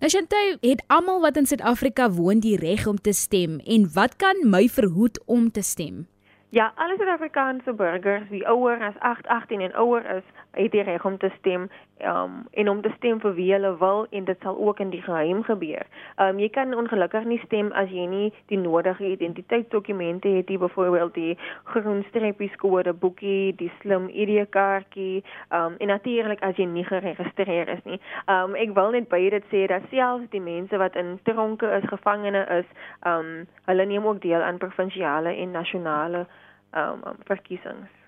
Nou 0.00 0.10
Chantal, 0.10 0.56
het 0.60 0.84
almal 0.86 1.20
wat 1.20 1.36
in 1.36 1.46
Suid-Afrika 1.46 2.10
woon 2.10 2.40
die 2.40 2.58
reg 2.58 2.86
om 2.86 2.96
te 2.96 3.12
stem 3.12 3.60
en 3.64 3.86
wat 3.94 4.16
kan 4.16 4.36
my 4.50 4.68
verhoed 4.68 5.22
om 5.26 5.50
te 5.50 5.62
stem? 5.62 6.06
Ja, 6.50 6.72
alle 6.74 6.96
Suid-Afrikaanse 6.96 7.72
burgers 7.72 8.28
wie 8.28 8.46
ouer 8.46 8.82
as 8.82 8.98
8, 8.98 9.26
18 9.26 9.60
en 9.60 9.74
ouer 9.74 10.04
is, 10.16 10.26
het 10.54 10.72
die 10.72 10.82
reg 10.82 11.04
om 11.04 11.18
te 11.18 11.30
stem 11.38 11.68
um 12.04 12.46
en 12.50 12.68
om 12.68 12.80
te 12.82 12.90
stem 12.96 13.20
vir 13.20 13.34
wie 13.34 13.52
hulle 13.52 13.70
wil 13.78 14.06
en 14.10 14.24
dit 14.24 14.40
sal 14.42 14.58
ook 14.58 14.80
in 14.80 14.90
die 14.90 15.02
geheim 15.02 15.42
gebeur. 15.46 15.86
Um 16.20 16.38
jy 16.38 16.48
kan 16.48 16.74
ongelukkig 16.74 17.24
nie 17.24 17.40
stem 17.44 17.72
as 17.72 17.90
jy 17.90 18.06
nie 18.10 18.32
die 18.52 18.58
nodige 18.58 19.06
identiteitsdokumente 19.06 20.28
het, 20.28 20.46
die 20.46 20.58
byvoorbeeld 20.58 21.14
die 21.14 21.38
groen 21.70 22.04
streepies 22.08 22.56
kode 22.62 22.92
boekie, 22.92 23.54
die 23.56 23.70
slim 23.80 24.08
ID-kaartjie, 24.08 25.24
um 25.50 25.78
en 25.78 25.92
natuurlik 25.94 26.42
as 26.42 26.56
jy 26.58 26.68
nie 26.68 26.86
geregistreer 26.88 27.68
is 27.78 27.84
nie. 27.84 28.00
Um 28.28 28.54
ek 28.58 28.74
wil 28.76 28.94
net 28.96 29.08
baie 29.08 29.30
dit 29.30 29.50
sê 29.52 29.66
dat 29.70 29.88
selfs 29.90 30.30
die 30.34 30.42
mense 30.44 30.78
wat 30.78 30.96
in 31.00 31.18
tronke 31.24 31.70
is, 31.78 31.88
gevangene 31.88 32.46
is, 32.60 32.78
um 33.06 33.46
hulle 33.70 33.86
neem 33.86 34.06
ook 34.06 34.22
deel 34.22 34.42
aan 34.42 34.58
provinsiale 34.58 35.34
en 35.34 35.50
nasionale 35.50 36.26
um 36.74 37.04
verkiesings. 37.30 38.03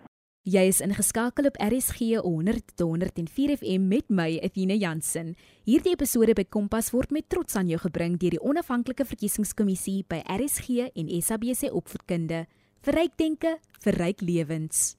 Jy 0.47 0.69
is 0.71 0.79
ingeskakel 0.79 1.49
op 1.49 1.57
RSG 1.59 2.21
100 2.23 2.79
104 2.79 3.57
FM 3.57 3.89
met 3.91 4.07
my 4.15 4.37
Athena 4.47 4.77
Jansen. 4.79 5.33
Hierdie 5.67 5.97
episode 5.97 6.37
by 6.39 6.45
Kompas 6.47 6.93
word 6.95 7.11
met 7.11 7.27
trots 7.27 7.57
aan 7.59 7.67
jou 7.67 7.81
gebring 7.83 8.15
deur 8.23 8.37
die 8.37 8.39
onafhanklike 8.39 9.03
verkiesingskommissie 9.11 10.05
by 10.07 10.21
RSG 10.23 10.87
en 10.95 11.11
SABC 11.11 11.73
Opvoedkunde. 11.75 12.45
Verryk 12.87 13.17
denke, 13.19 13.57
verryk 13.83 14.23
lewens. 14.23 14.95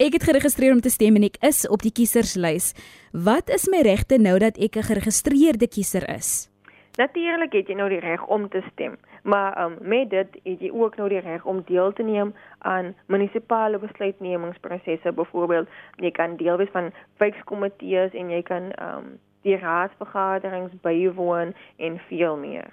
Ek 0.00 0.16
het 0.16 0.24
geregistreer 0.24 0.72
om 0.72 0.80
te 0.80 0.94
stem 0.94 1.20
en 1.20 1.28
ek 1.28 1.36
is 1.44 1.66
op 1.68 1.84
die 1.84 1.92
kieserslys. 1.92 2.72
Wat 3.12 3.52
is 3.52 3.68
my 3.68 3.84
regte 3.84 4.16
nou 4.16 4.38
dat 4.40 4.56
ek 4.56 4.80
'n 4.80 4.88
geregistreerde 4.88 5.68
kiezer 5.68 6.08
is? 6.16 6.48
Natuurlik 6.96 7.52
het 7.52 7.68
jy 7.68 7.74
nou 7.74 7.90
die 7.90 8.00
reg 8.00 8.24
om 8.26 8.48
te 8.48 8.64
stem, 8.72 8.96
maar 9.28 9.64
um, 9.64 9.76
met 9.80 10.10
dit 10.10 10.38
het 10.42 10.60
jy 10.60 10.70
ook 10.72 10.96
nou 10.96 11.08
die 11.12 11.20
reg 11.20 11.44
om 11.44 11.62
deel 11.68 11.92
te 11.92 12.02
neem 12.02 12.34
aan 12.58 12.94
munisipale 13.06 13.78
besluitnemingsprosesse. 13.78 15.12
Byvoorbeeld, 15.12 15.68
jy 15.96 16.10
kan 16.10 16.36
deel 16.36 16.56
wees 16.56 16.72
van 16.72 16.92
wijkkomitees 17.20 18.16
en 18.16 18.30
jy 18.32 18.42
kan 18.42 18.72
um, 18.82 19.18
die 19.44 19.58
raadsvergaderings 19.60 20.72
bywoon 20.80 21.52
en 21.76 22.00
veel 22.08 22.36
meer. 22.36 22.72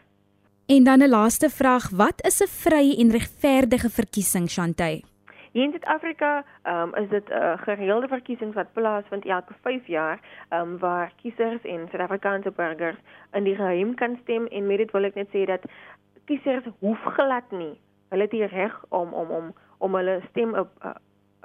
En 0.65 0.83
dan 0.83 1.03
'n 1.03 1.09
laaste 1.09 1.49
vraag, 1.49 1.89
wat 1.89 2.23
is 2.25 2.41
'n 2.41 2.47
vrye 2.47 2.95
en 2.97 3.11
regverdige 3.11 3.89
verkiesing, 3.89 4.49
Chantay? 4.49 5.03
Hier 5.51 5.63
in 5.63 5.71
Suid-Afrika 5.71 6.43
um, 6.63 6.95
is 6.95 7.09
dit 7.09 7.29
'n 7.29 7.33
uh, 7.33 7.57
gereelde 7.57 8.07
verkiesing 8.07 8.53
wat 8.53 8.73
plaasvind 8.73 9.25
elke 9.25 9.53
5 9.61 9.87
jaar 9.87 10.19
um, 10.49 10.77
waar 10.77 11.11
kiesers 11.21 11.63
en 11.63 11.87
Suid-Afrikaanse 11.89 12.51
burgers 12.51 12.97
in 13.31 13.43
die 13.43 13.55
geheim 13.55 13.93
kan 13.93 14.19
stem 14.21 14.47
en 14.47 14.67
met 14.67 14.77
dit 14.77 14.91
wil 14.91 15.03
ek 15.03 15.15
net 15.15 15.27
sê 15.27 15.45
dat 15.45 15.61
kiesers 16.25 16.67
hoef 16.79 17.01
glad 17.17 17.51
nie. 17.51 17.73
Hulle 18.09 18.27
die 18.27 18.45
reg 18.45 18.75
om 18.89 19.13
om 19.13 19.31
om 19.31 19.53
om 19.77 19.95
hulle 19.95 20.21
stem 20.29 20.53
op 20.55 20.71
uh, 20.85 20.95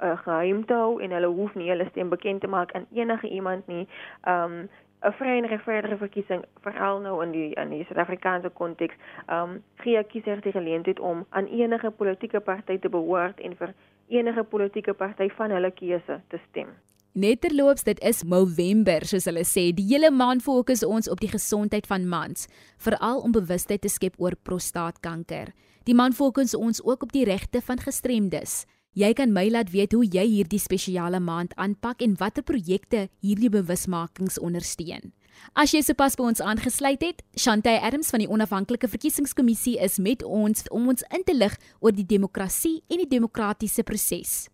uh, 0.03 0.17
geheim 0.25 0.65
te 0.65 0.73
hou 0.73 1.01
en 1.01 1.11
hulle 1.11 1.27
hoef 1.27 1.55
nie 1.55 1.69
hulle 1.69 1.87
stem 1.89 2.09
bekend 2.09 2.41
te 2.41 2.47
maak 2.47 2.71
aan 2.71 2.87
enige 2.93 3.29
iemand 3.29 3.67
nie. 3.67 3.87
Um 4.27 4.69
'n 5.01 5.13
vrye 5.17 5.37
en 5.41 5.47
regverdige 5.49 5.97
verkiesing 5.97 6.43
veral 6.61 6.99
nou 7.01 7.23
in 7.23 7.31
die 7.31 7.53
in 7.53 7.69
die 7.69 7.85
Suid-Afrikaanse 7.85 8.49
konteks, 8.49 8.95
um 9.29 9.63
gee 9.75 10.03
kiesers 10.03 10.41
die 10.41 10.51
geleentheid 10.51 10.99
om 10.99 11.25
aan 11.29 11.47
enige 11.47 11.91
politieke 11.91 12.39
party 12.39 12.77
te 12.79 12.89
behoort 12.89 13.39
en 13.39 13.55
vir 13.55 13.73
enige 14.07 14.43
politieke 14.43 14.93
party 14.93 15.29
van 15.29 15.51
hulle 15.51 15.71
keuse 15.71 16.21
te 16.27 16.39
stem. 16.49 16.69
Netterloops, 17.13 17.83
dit 17.83 17.99
is 18.07 18.21
November, 18.23 19.03
soos 19.03 19.25
hulle 19.27 19.43
sê. 19.43 19.65
Die 19.75 19.83
hele 19.89 20.07
maand 20.15 20.45
fokus 20.45 20.79
ons 20.87 21.09
op 21.11 21.19
die 21.19 21.27
gesondheid 21.27 21.89
van 21.89 22.05
mans, 22.07 22.45
veral 22.79 23.19
om 23.19 23.33
bewustheid 23.35 23.81
te 23.83 23.91
skep 23.91 24.15
oor 24.15 24.37
prostaatkanker. 24.47 25.51
Die 25.83 25.95
maand 25.97 26.15
fokus 26.15 26.55
ons 26.55 26.79
ook 26.85 27.03
op 27.03 27.11
die 27.11 27.25
regte 27.27 27.59
van 27.67 27.83
gestremdes. 27.83 28.61
Jy 28.95 29.11
kan 29.19 29.35
my 29.35 29.43
laat 29.51 29.73
weet 29.75 29.91
hoe 29.91 30.05
jy 30.07 30.23
hierdie 30.37 30.59
spesiale 30.59 31.19
maand 31.19 31.51
aanpak 31.59 31.99
en 32.03 32.15
watter 32.19 32.47
projekte 32.47 33.09
hierdie 33.19 33.51
bewusmakings 33.51 34.39
ondersteun. 34.39 35.11
As 35.51 35.75
jy 35.75 35.83
sopas 35.83 36.15
by 36.15 36.29
ons 36.31 36.43
aangesluit 36.43 37.03
het, 37.03 37.19
Shantay 37.35 37.75
Adams 37.83 38.11
van 38.15 38.23
die 38.23 38.29
Onafhanklike 38.31 38.87
Verkiesingskommissie 38.87 39.75
is 39.83 39.99
met 39.99 40.23
ons 40.23 40.63
om 40.71 40.87
ons 40.95 41.03
in 41.11 41.27
te 41.27 41.35
lig 41.35 41.59
oor 41.83 41.91
die 41.91 42.07
demokrasie 42.07 42.79
en 42.87 43.03
die 43.03 43.11
demokratiese 43.19 43.83
proses. 43.83 44.45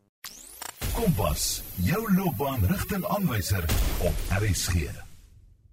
Kompas, 0.98 1.62
jou 1.86 2.00
loopbaanrigtingaanwyser 2.18 3.66
op 4.08 4.22
RSG. 4.34 4.88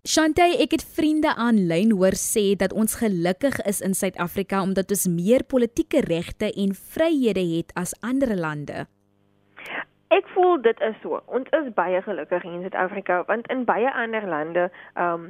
Shantay, 0.05 0.59
ek 0.61 0.75
het 0.77 0.83
vriende 0.85 1.31
aanlyn 1.41 1.95
hoor 1.97 2.13
sê 2.21 2.43
dat 2.61 2.75
ons 2.77 2.99
gelukkig 3.01 3.57
is 3.65 3.81
in 3.81 3.97
Suid-Afrika 3.97 4.61
omdat 4.61 4.93
ons 4.93 5.07
meer 5.09 5.47
politieke 5.49 6.03
regte 6.05 6.51
en 6.53 6.75
vryhede 6.77 7.41
het 7.55 7.73
as 7.81 7.97
ander 8.05 8.35
lande. 8.37 8.85
Ek 10.13 10.29
voel 10.35 10.61
dit 10.67 10.85
is 10.85 11.01
so. 11.01 11.23
Ons 11.33 11.49
is 11.57 11.73
baie 11.73 12.05
gelukkig 12.05 12.45
in 12.45 12.61
Suid-Afrika 12.67 13.23
want 13.33 13.49
in 13.49 13.65
baie 13.65 13.89
ander 14.05 14.29
lande, 14.29 14.69
ehm 14.93 15.25
um, 15.25 15.27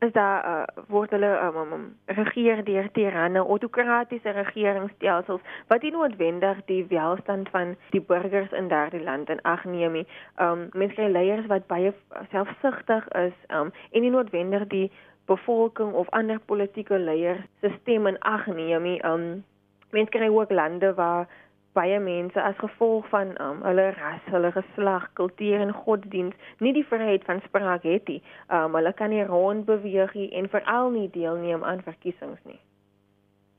is 0.00 0.12
daar 0.12 0.44
uh, 0.44 0.84
word 0.88 1.10
hulle 1.10 1.30
um, 1.44 1.72
um, 1.72 1.82
regeer 2.04 2.64
deur 2.64 2.88
tiranne, 2.96 3.38
autokratiese 3.38 4.32
regeringsstelsels 4.32 5.44
wat 5.68 5.82
nie 5.84 5.92
noodwendig 5.92 6.62
die 6.70 6.80
welstand 6.88 7.50
van 7.52 7.74
die 7.90 8.00
burgers 8.00 8.52
in 8.56 8.70
daardie 8.72 9.02
land 9.04 9.28
in 9.28 9.42
ag 9.42 9.64
neem 9.68 9.98
nie. 9.98 10.06
Um, 10.40 10.68
mense 10.72 11.08
leiers 11.08 11.46
wat 11.52 11.68
baie 11.68 11.92
selfsugtig 12.32 13.08
is, 13.20 13.36
um, 13.52 13.74
en 13.92 14.06
nie 14.06 14.12
noodwendig 14.14 14.66
die 14.72 14.88
bevolking 15.28 15.92
of 15.92 16.08
ander 16.16 16.40
politieke 16.48 16.98
leiers 16.98 17.44
se 17.60 17.72
stem 17.80 18.08
in 18.08 18.18
ag 18.24 18.48
neem 18.48 18.88
nie. 18.88 18.98
Um, 19.04 19.44
mense 19.92 20.16
kry 20.16 20.32
ook 20.32 20.50
lande 20.50 20.94
waar 20.96 21.28
baie 21.72 21.98
mense 22.02 22.42
as 22.42 22.56
gevolg 22.58 23.06
van 23.12 23.34
um, 23.42 23.62
hulle 23.62 23.90
ras, 23.94 24.22
hulle 24.32 24.50
geslag, 24.54 25.06
kultuur 25.18 25.62
en 25.62 25.72
godsdiens 25.84 26.34
nie 26.58 26.72
die 26.74 26.86
vryheid 26.86 27.24
van 27.28 27.42
spraak 27.46 27.86
het 27.86 28.08
nie. 28.10 28.20
Um, 28.48 28.74
hulle 28.78 28.92
kan 28.98 29.12
nie 29.14 29.24
rond 29.28 29.66
beweeg 29.68 30.14
nie 30.18 30.30
en 30.36 30.50
veral 30.50 30.90
nie 30.94 31.08
deelneem 31.14 31.64
aan 31.64 31.84
verkiesings 31.86 32.40
nie. 32.48 32.58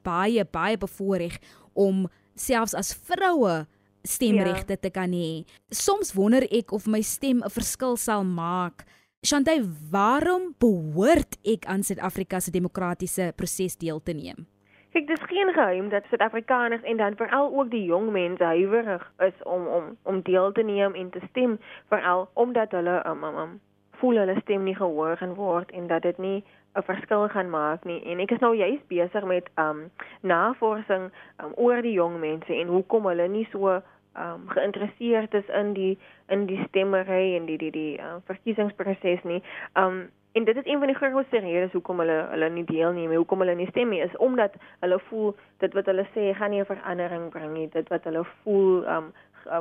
Baie 0.04 0.46
baie 0.46 0.80
bevoorreg 0.82 1.38
om 1.78 2.08
selfs 2.36 2.76
as 2.76 2.92
vroue 3.08 3.62
stemregte 4.04 4.76
ja. 4.76 4.82
te 4.82 4.90
kan 4.90 5.14
hê. 5.14 5.44
Soms 5.72 6.16
wonder 6.18 6.48
ek 6.50 6.74
of 6.74 6.88
my 6.88 7.02
stem 7.02 7.44
'n 7.44 7.54
verskil 7.54 7.98
sal 7.98 8.24
maak. 8.24 8.86
Shantay, 9.22 9.62
waarom 9.92 10.56
behoort 10.58 11.38
ek 11.46 11.68
aan 11.70 11.84
Suid-Afrika 11.84 12.40
se 12.40 12.52
demokratiese 12.52 13.34
proses 13.38 13.78
deel 13.78 14.02
te 14.02 14.14
neem? 14.14 14.48
Kyk, 14.92 15.08
dis 15.08 15.22
geen 15.24 15.54
geheim 15.54 15.90
dat 15.90 16.04
Suid-Afrikaners 16.10 16.82
en 16.82 16.98
dan 16.98 17.16
veral 17.16 17.54
ook 17.56 17.70
die 17.72 17.84
jong 17.84 18.10
mense 18.12 18.44
huiwerig 18.44 19.12
is 19.18 19.44
om 19.44 19.68
om 19.68 19.98
om 20.04 20.22
deel 20.22 20.52
te 20.52 20.62
neem 20.62 20.94
en 20.94 21.10
te 21.10 21.22
stem, 21.30 21.60
veral 21.88 22.30
omdat 22.34 22.72
hulle 22.72 22.98
um, 23.08 23.24
um, 23.24 23.38
um, 23.38 23.60
voel 23.92 24.18
hulle 24.18 24.36
stem 24.42 24.64
nie 24.64 24.76
gehoor 24.76 25.18
gaan 25.18 25.34
word 25.34 25.72
en 25.72 25.88
dat 25.88 26.02
dit 26.02 26.18
nie 26.18 26.44
'n 26.76 26.84
verskil 26.84 27.28
gaan 27.28 27.50
maak 27.50 27.84
nie. 27.84 28.04
En 28.04 28.20
ek 28.20 28.32
is 28.32 28.40
nou 28.40 28.56
juist 28.56 28.88
besig 28.88 29.24
met 29.24 29.50
um 29.56 29.92
navorsing 30.22 31.12
um, 31.44 31.52
oor 31.56 31.82
die 31.82 31.96
jong 31.96 32.20
mense 32.20 32.54
en 32.54 32.68
hoekom 32.68 33.06
hulle 33.06 33.28
nie 33.28 33.48
so 33.52 33.82
um 34.16 34.48
geïnteresseerd 34.48 35.34
is 35.34 35.48
in 35.48 35.74
die 35.74 36.00
in 36.28 36.46
die 36.46 36.64
stemmery 36.68 37.36
en 37.36 37.46
die 37.46 37.58
die 37.58 37.72
die 37.72 37.98
uh, 38.00 38.16
verkiesingsproses 38.26 39.24
nie. 39.24 39.44
Um 39.74 40.10
En 40.34 40.44
dit 40.44 40.56
is 40.56 40.66
een 40.66 40.78
van 40.78 40.88
die 40.88 40.96
grootste 40.96 41.40
redes 41.40 41.72
hoekom 41.72 42.00
hulle 42.00 42.28
hulle 42.30 42.50
nie 42.50 42.64
deelneem 42.64 43.10
nie, 43.10 43.18
hoekom 43.18 43.44
hulle 43.44 43.56
nie 43.56 43.68
stem 43.68 43.90
nie, 43.92 44.00
is 44.00 44.18
omdat 44.18 44.54
hulle 44.80 45.00
voel 45.10 45.36
dit 45.64 45.74
wat 45.74 45.90
hulle 45.92 46.06
sê 46.14 46.32
gaan 46.38 46.50
nie 46.50 46.62
'n 46.62 46.70
verandering 46.70 47.30
bring 47.30 47.54
nie. 47.54 47.68
Dit 47.70 47.90
wat 47.90 48.04
hulle 48.04 48.24
voel 48.44 48.88
um 48.88 49.14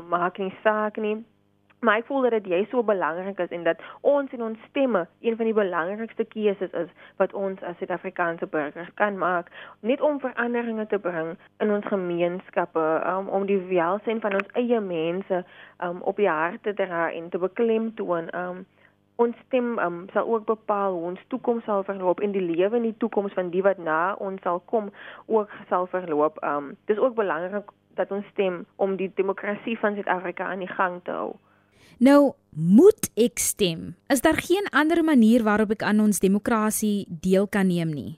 maak 0.09 0.39
nie 0.39 0.55
saak 0.63 0.97
nie. 0.97 1.25
Maar 1.81 1.97
ek 1.97 2.07
voel 2.07 2.23
dat 2.23 2.31
dit 2.31 2.47
jy 2.47 2.67
so 2.71 2.83
belangrik 2.85 3.39
is 3.39 3.49
en 3.49 3.63
dat 3.65 3.81
ons 4.01 4.33
en 4.33 4.43
ons 4.43 4.59
stemme 4.69 5.07
een 5.21 5.37
van 5.37 5.45
die 5.45 5.55
belangrikste 5.55 6.25
keuses 6.25 6.73
is 6.73 6.89
wat 7.17 7.33
ons 7.33 7.63
as 7.63 7.77
Suid-Afrikaanse 7.77 8.47
burgers 8.47 8.91
kan 8.95 9.17
maak, 9.19 9.49
net 9.81 10.01
om 10.01 10.21
veranderinge 10.21 10.87
te 10.87 10.99
bring 10.99 11.39
in 11.59 11.71
ons 11.71 11.87
gemeenskappe, 11.87 12.85
um, 13.07 13.29
om 13.29 13.47
die 13.47 13.61
welstand 13.73 14.21
van 14.21 14.37
ons 14.37 14.53
eie 14.53 14.81
mense 14.81 15.45
um, 15.81 16.03
op 16.03 16.17
die 16.17 16.29
hart 16.29 16.63
te 16.63 16.75
dra 16.75 17.09
en 17.13 17.29
te 17.29 17.39
beklemtoon. 17.39 18.29
Um, 18.37 18.67
ons 19.21 19.37
stem 19.47 19.77
um, 19.79 20.07
sal 20.15 20.29
ook 20.33 20.47
bepaal 20.49 20.95
hoe 20.97 21.11
ons 21.13 21.27
toekoms 21.33 21.65
sal 21.69 21.85
verloop 21.85 22.23
en 22.25 22.33
die 22.33 22.45
lewe 22.45 22.79
in 22.81 22.89
die 22.89 22.97
toekoms 23.03 23.35
van 23.37 23.51
die 23.53 23.63
wat 23.67 23.81
na 23.83 24.15
ons 24.23 24.41
sal 24.47 24.63
kom 24.73 24.89
ook 25.27 25.53
sal 25.69 25.87
verloop. 25.93 26.41
Um 26.47 26.75
dis 26.89 26.99
ook 26.99 27.19
belangrik 27.19 27.69
dat 28.01 28.13
ons 28.17 28.27
stem 28.33 28.65
om 28.77 28.97
die 28.97 29.11
demokrasie 29.21 29.77
van 29.79 29.99
Suid-Afrika 29.99 30.49
aan 30.49 30.65
die 30.65 30.73
gang 30.73 31.01
te 31.05 31.13
hou. 31.13 31.35
Nou, 32.01 32.33
moet 32.57 33.11
ek 33.21 33.43
stem? 33.43 33.95
Is 34.09 34.25
daar 34.25 34.41
geen 34.41 34.71
ander 34.73 35.05
manier 35.05 35.45
waarop 35.45 35.75
ek 35.77 35.85
aan 35.85 36.01
ons 36.01 36.23
demokrasie 36.25 37.05
deel 37.09 37.49
kan 37.49 37.69
neem 37.69 37.93
nie? 37.93 38.17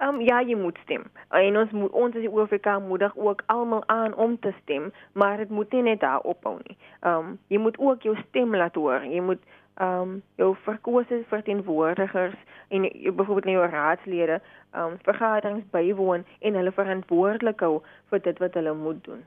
Um 0.00 0.20
ja, 0.22 0.38
jy 0.46 0.54
moet 0.56 0.78
stem. 0.86 1.04
En 1.34 1.56
ons 1.58 1.72
moet 1.74 1.92
ons 1.92 2.14
as 2.14 2.22
die 2.22 2.30
OFK 2.30 2.78
moedig 2.86 3.16
ook 3.18 3.42
almal 3.50 3.82
aan 3.90 4.14
om 4.14 4.38
te 4.38 4.54
stem, 4.62 4.92
maar 5.12 5.36
dit 5.42 5.50
moet 5.50 5.72
nie 5.74 5.82
net 5.90 6.00
daar 6.00 6.22
ophou 6.22 6.56
nie. 6.62 6.78
Um 7.04 7.36
jy 7.52 7.58
moet 7.60 7.78
ook 7.82 8.06
jou 8.06 8.14
stem 8.28 8.54
laat 8.56 8.78
hoor. 8.78 9.04
Jy 9.04 9.20
moet 9.20 9.42
um 9.80 10.22
jou 10.36 10.54
verkose 10.64 11.22
verteenwoordigers 11.28 12.36
en 12.68 12.82
byvoorbeeld 12.92 13.44
nie 13.44 13.56
jou 13.58 13.70
raadslede 13.70 14.40
um 14.74 14.98
vergaderings 15.06 15.64
bywoon 15.70 16.24
en 16.40 16.54
hulle 16.54 16.72
verantwoordelik 16.72 17.60
hou 17.60 17.80
vir 18.10 18.22
dit 18.22 18.38
wat 18.38 18.54
hulle 18.54 18.74
moet 18.74 19.04
doen. 19.04 19.24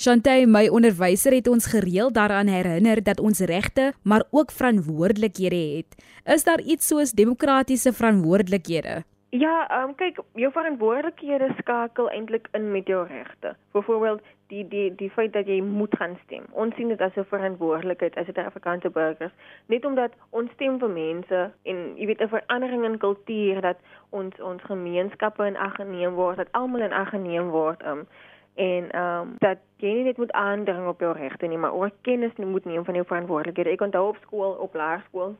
Chantay, 0.00 0.46
my 0.48 0.68
onderwyser 0.72 1.34
het 1.36 1.48
ons 1.52 1.66
gereeld 1.68 2.14
daaraan 2.16 2.48
herinner 2.48 3.02
dat 3.04 3.20
ons 3.20 3.40
regte, 3.40 3.92
maar 4.02 4.24
ook 4.30 4.50
verantwoordelikhede 4.50 5.76
het. 5.76 6.04
Is 6.24 6.44
daar 6.44 6.60
iets 6.60 6.86
soos 6.86 7.12
demokratiese 7.12 7.92
verantwoordelikhede? 7.92 9.02
Ja, 9.28 9.68
ehm 9.68 9.88
um, 9.88 9.94
kyk, 9.94 10.18
jou 10.34 10.52
verantwoordelikhede 10.52 11.54
skakel 11.58 12.10
eintlik 12.10 12.48
in 12.52 12.70
met 12.72 12.86
jou 12.86 13.06
regte. 13.06 13.56
Byvoorbeeld 13.72 14.20
die 14.52 14.64
die 14.68 14.94
die 15.00 15.10
feit 15.10 15.32
dat 15.32 15.48
jy 15.48 15.60
moet 15.64 15.94
gaan 15.98 16.16
stem. 16.24 16.44
Ons 16.52 16.76
sien 16.76 16.88
dit 16.92 17.00
as 17.00 17.16
'n 17.16 17.30
verantwoordelikheid 17.34 18.16
as 18.16 18.28
'n 18.28 18.46
Afrikaanse 18.50 18.90
burgers, 18.90 19.32
net 19.66 19.84
omdat 19.84 20.12
ons 20.30 20.50
stem 20.52 20.78
vir 20.78 20.90
mense 20.90 21.40
en 21.62 21.78
jy 21.96 22.06
weet 22.06 22.20
'n 22.20 22.34
verandering 22.36 22.84
in 22.84 22.98
kultuur 22.98 23.60
dat 23.60 23.78
ons 24.10 24.40
ons 24.40 24.62
gemeenskappe 24.62 25.46
in 25.46 25.56
ag 25.56 25.74
geneem 25.74 26.14
word, 26.14 26.36
dat 26.36 26.52
almal 26.52 26.80
in 26.80 26.92
ag 26.92 27.08
geneem 27.08 27.48
word. 27.48 27.86
Um, 27.86 28.06
en 28.54 28.90
ehm 28.90 29.20
um, 29.20 29.34
dat 29.38 29.58
jy 29.76 29.92
nie 29.92 30.04
net 30.04 30.16
moet 30.16 30.32
aandring 30.32 30.86
op 30.88 31.00
jou 31.00 31.12
regte 31.16 31.46
nie, 31.46 31.58
maar 31.58 31.72
ook 31.72 31.92
kennis 32.00 32.36
moet 32.36 32.64
neem 32.64 32.84
van 32.84 32.94
jou 32.94 33.06
verantwoordelikhede. 33.06 33.70
Ek 33.70 33.80
onthou 33.80 34.08
op 34.08 34.18
skool, 34.20 34.52
op 34.52 34.74
laerskool, 34.74 35.36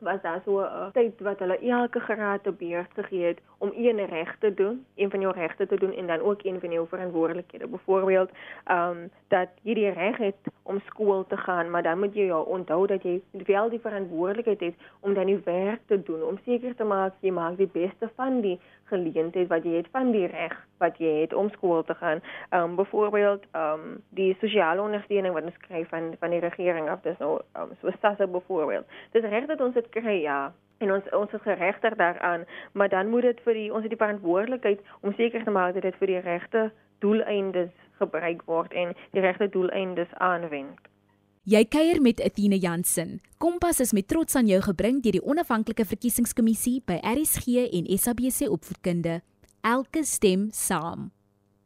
was 0.00 0.22
daar 0.22 0.40
so 0.44 0.60
'n 0.60 0.64
uh, 0.64 0.86
tyd 0.92 1.20
wat 1.20 1.38
hulle 1.38 1.58
elke 1.58 2.00
graad 2.00 2.42
te 2.42 2.52
beurt 2.52 2.92
gegee 2.94 3.24
het 3.24 3.40
om 3.58 3.72
een 3.76 4.06
reg 4.06 4.36
te 4.38 4.54
doen, 4.54 4.84
een 4.94 5.10
van 5.10 5.20
jou 5.20 5.34
regte 5.34 5.66
te 5.66 5.76
doen 5.76 5.92
en 5.92 6.06
dan 6.06 6.20
ook 6.20 6.42
een 6.42 6.60
van 6.60 6.72
jou 6.72 6.88
verantwoordelikhede. 6.88 7.66
Byvoorbeeld, 7.66 8.30
ehm 8.64 8.90
um, 8.90 9.10
dat 9.28 9.48
jy 9.62 9.74
die 9.74 9.90
reg 9.90 10.16
het 10.16 10.36
om 10.62 10.80
skool 10.80 11.26
te 11.26 11.36
gaan, 11.36 11.70
maar 11.70 11.82
dan 11.82 11.98
moet 11.98 12.14
jy 12.14 12.24
jou 12.24 12.46
onthou 12.46 12.86
dat 12.86 13.02
jy 13.02 13.22
wel 13.32 13.68
die 13.68 13.80
verantwoordelikheid 13.80 14.60
het 14.60 14.74
om 15.00 15.14
dan 15.14 15.26
die 15.26 15.40
werk 15.44 15.80
te 15.86 16.02
doen, 16.02 16.22
om 16.22 16.38
seker 16.44 16.74
te 16.74 16.84
maak 16.84 17.14
jy 17.20 17.30
maak 17.30 17.56
die 17.56 17.70
beste 17.72 18.10
van 18.14 18.40
die 18.40 18.60
geleentheid 18.92 19.48
wat 19.48 19.64
jy 19.64 19.80
het 19.80 19.90
van 19.96 20.12
die 20.14 20.26
reg 20.26 20.56
wat 20.82 20.98
jy 20.98 21.20
het 21.20 21.34
om 21.34 21.50
skool 21.56 21.82
te 21.84 21.94
gaan. 21.94 22.22
Ehm 22.50 22.70
um, 22.70 22.76
byvoorbeeld 22.76 23.44
ehm 23.50 23.84
um, 23.84 24.00
die 24.20 24.36
sosiale 24.40 24.82
ondersteuning 24.82 25.34
wat 25.34 25.50
ons 25.50 25.62
kry 25.68 25.84
van 25.92 26.14
van 26.20 26.30
die 26.30 26.42
regering 26.46 26.88
af, 26.88 27.02
dis 27.06 27.18
nou 27.18 27.38
um, 27.56 27.76
so 27.80 27.90
SASSA 28.00 28.26
byvoorbeeld. 28.26 28.86
Dis 29.12 29.30
reg 29.34 29.46
dat 29.46 29.60
ons 29.60 29.74
dit 29.74 29.88
kry, 29.88 30.20
ja 30.22 30.52
en 30.80 30.92
ons 30.92 31.08
ons 31.16 31.32
is 31.36 31.42
geregter 31.44 31.96
daaraan, 31.96 32.44
maar 32.72 32.88
dan 32.88 33.08
moet 33.08 33.22
dit 33.22 33.40
vir 33.44 33.54
die 33.54 33.72
ons 33.72 33.82
het 33.84 33.92
die 33.92 34.00
verantwoordelikheid 34.00 34.80
om 35.00 35.12
seker 35.16 35.44
te 35.44 35.52
maak 35.56 35.74
dat 35.76 35.84
dit 35.88 35.98
vir 36.02 36.12
die 36.14 36.22
regte 36.24 36.70
doeleindes 37.04 37.74
gebruik 38.00 38.42
word 38.48 38.72
en 38.72 38.94
die 39.16 39.24
regte 39.24 39.48
doeleindes 39.48 40.14
aanwend. 40.30 40.88
Jy 41.48 41.62
kuier 41.72 42.02
met 42.04 42.18
Athena 42.20 42.58
Jansen. 42.60 43.14
Kompas 43.40 43.78
is 43.80 43.94
met 43.96 44.04
trots 44.12 44.36
aan 44.36 44.44
jou 44.44 44.58
gebring 44.60 44.98
deur 45.00 45.14
die 45.16 45.22
onafhanklike 45.24 45.86
verkiesingskommissie 45.88 46.82
by 46.84 46.98
RSG 47.00 47.62
en 47.78 47.86
SABC 47.96 48.42
opvoedkunde. 48.52 49.22
Elke 49.64 50.02
stem 50.04 50.50
saam. 50.52 51.08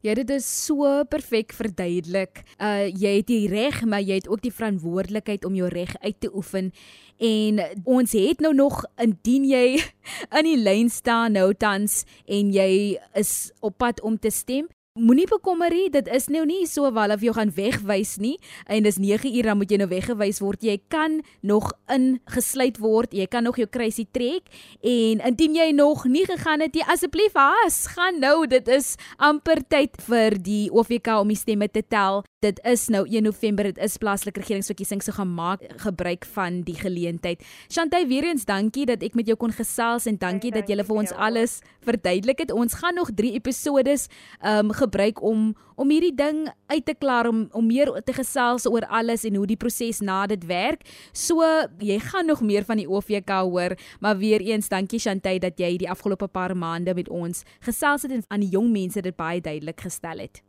Ja, 0.06 0.14
dit 0.14 0.30
is 0.30 0.46
so 0.46 0.86
perfek 1.10 1.50
verduidelik. 1.58 2.44
Uh 2.62 2.86
jy 2.86 3.16
het 3.16 3.26
die 3.26 3.48
reg, 3.50 3.80
maar 3.82 4.04
jy 4.04 4.20
het 4.20 4.30
ook 4.30 4.44
die 4.46 4.54
verantwoordelikheid 4.54 5.42
om 5.44 5.58
jou 5.58 5.66
reg 5.74 5.96
uit 6.06 6.20
te 6.22 6.30
oefen. 6.30 6.70
En 7.18 7.58
ons 7.82 8.14
het 8.14 8.46
nou 8.46 8.54
nog 8.54 8.84
indien 8.94 9.42
jy 9.50 9.66
in 10.38 10.50
die 10.52 10.60
lyn 10.62 10.86
staan 10.86 11.34
nou 11.34 11.50
tans 11.50 12.04
en 12.30 12.54
jy 12.54 12.94
is 13.18 13.50
op 13.58 13.80
pad 13.82 13.98
om 14.06 14.20
te 14.22 14.30
stem, 14.30 14.70
Moenie 14.94 15.24
bekommer 15.26 15.74
nie, 15.74 15.88
dit 15.90 16.06
is 16.14 16.28
nou 16.30 16.44
nie 16.46 16.68
so 16.70 16.86
wel 16.94 17.10
of 17.10 17.22
jy 17.26 17.32
gaan 17.34 17.50
wegwys 17.56 18.12
nie 18.22 18.36
en 18.70 18.84
dis 18.86 19.00
9 19.02 19.26
uur 19.26 19.48
dan 19.48 19.58
moet 19.58 19.72
jy 19.74 19.78
nou 19.80 19.88
weggewys 19.90 20.38
word. 20.38 20.62
Jy 20.62 20.76
kan 20.86 21.16
nog 21.42 21.72
ingesluit 21.90 22.78
word. 22.78 23.10
Jy 23.10 23.26
kan 23.26 23.42
nog 23.42 23.58
jou 23.58 23.66
kruisie 23.66 24.06
trek 24.14 24.46
en 24.86 25.24
indien 25.32 25.58
jy 25.58 25.66
nog 25.74 26.04
nie 26.06 26.22
gegaan 26.30 26.62
het 26.62 26.78
nie, 26.78 26.86
asseblief 26.86 27.34
haas, 27.34 27.88
gaan 27.90 28.22
nou. 28.22 28.46
Dit 28.46 28.70
is 28.70 28.92
amper 29.18 29.64
tyd 29.66 29.98
vir 30.06 30.38
die 30.38 30.70
OVK 30.70 31.10
om 31.24 31.34
die 31.34 31.42
stemme 31.42 31.66
te 31.66 31.82
tel. 31.82 32.22
Dit 32.44 32.58
is 32.68 32.88
nou 32.92 33.06
1 33.08 33.24
November, 33.24 33.64
dit 33.64 33.78
is 33.80 33.94
plaaslike 33.96 34.42
regeringsverkiesings, 34.42 35.06
so 35.08 35.16
gaan 35.16 35.30
maak 35.32 35.62
gebruik 35.80 36.26
van 36.34 36.58
die 36.66 36.74
geleentheid. 36.76 37.40
Shantay, 37.72 38.02
weer 38.10 38.26
eens 38.28 38.44
dankie 38.44 38.84
dat 38.90 39.00
ek 39.06 39.16
met 39.16 39.30
jou 39.30 39.36
kon 39.40 39.54
gesels 39.54 40.04
en 40.10 40.18
dankie 40.20 40.52
dat 40.52 40.68
jy 40.68 40.76
vir 40.84 41.00
ons 41.00 41.14
alles 41.16 41.54
verduidelik 41.88 42.44
het. 42.44 42.52
Ons 42.52 42.76
gaan 42.82 43.00
nog 43.00 43.14
3 43.16 43.32
episodes 43.38 44.10
um 44.44 44.74
gebruik 44.76 45.24
om 45.24 45.54
om 45.80 45.90
hierdie 45.90 46.12
ding 46.14 46.44
uit 46.70 46.84
te 46.84 46.94
klaar 46.94 47.26
om 47.32 47.48
om 47.56 47.64
meer 47.66 47.88
te 48.04 48.12
gesels 48.12 48.68
oor 48.68 48.84
alles 48.92 49.24
en 49.24 49.40
hoe 49.40 49.48
die 49.48 49.56
proses 49.56 50.04
na 50.04 50.26
dit 50.28 50.44
werk. 50.44 50.84
So 51.16 51.40
jy 51.80 51.96
gaan 52.12 52.28
nog 52.28 52.44
meer 52.44 52.68
van 52.68 52.76
die 52.76 52.88
OVK 52.88 53.40
hoor, 53.48 53.78
maar 54.04 54.20
weer 54.20 54.44
eens 54.44 54.68
dankie 54.68 55.00
Shantay 55.00 55.38
dat 55.40 55.56
jy 55.56 55.78
die 55.80 55.90
afgelope 55.90 56.28
paar 56.28 56.52
maande 56.52 56.94
met 56.94 57.08
ons 57.08 57.46
gesels 57.64 58.04
het 58.04 58.12
en 58.12 58.26
aan 58.28 58.44
die 58.44 58.52
jong 58.52 58.68
mense 58.68 59.00
dit 59.00 59.16
baie 59.16 59.40
duidelik 59.40 59.80
gestel 59.80 60.28
het. 60.28 60.44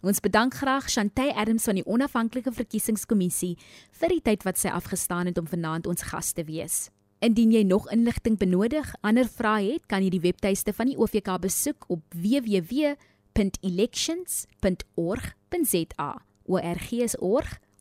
Ons 0.00 0.20
bedank 0.20 0.54
graag 0.54 0.88
Shantay 0.88 1.30
Adams 1.36 1.64
van 1.68 1.76
die 1.76 1.86
Onafhanklike 1.86 2.52
Verkiesingskommissie 2.52 3.58
vir 4.00 4.08
die 4.08 4.22
tyd 4.24 4.44
wat 4.48 4.58
sy 4.58 4.68
afgestaan 4.72 5.26
het 5.28 5.38
om 5.38 5.46
vanaand 5.46 5.86
ons 5.86 6.02
gas 6.08 6.32
te 6.32 6.44
wees. 6.44 6.88
Indien 7.20 7.52
jy 7.52 7.62
nog 7.68 7.90
inligting 7.92 8.38
benodig, 8.40 8.94
ander 9.04 9.28
vrae 9.28 9.74
het, 9.74 9.84
kan 9.86 10.02
jy 10.02 10.10
die 10.14 10.22
webtuiste 10.24 10.72
van 10.72 10.86
die 10.88 10.96
OVK 10.96 11.36
besoek 11.42 11.84
op 11.92 12.00
www 12.16 12.96
www.elections.org.za. 13.34 16.22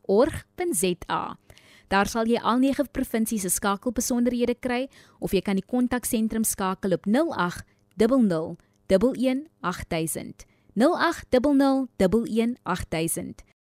org.org.za. 0.07 1.37
Daar 1.89 2.05
sal 2.05 2.29
jy 2.29 2.37
al 2.37 2.61
nege 2.61 2.85
provinsies 2.93 3.41
se 3.41 3.49
skakelbesonderhede 3.49 4.53
kry 4.61 4.85
of 5.19 5.33
jy 5.33 5.41
kan 5.41 5.57
die 5.57 5.65
kontaksentrum 5.65 6.45
skakel 6.45 6.93
op 6.93 7.09
0800 7.09 8.61
11 8.89 9.45
8000. 9.61 10.48
0800 10.79 11.87
11 11.97 12.55
8000. 12.63 13.48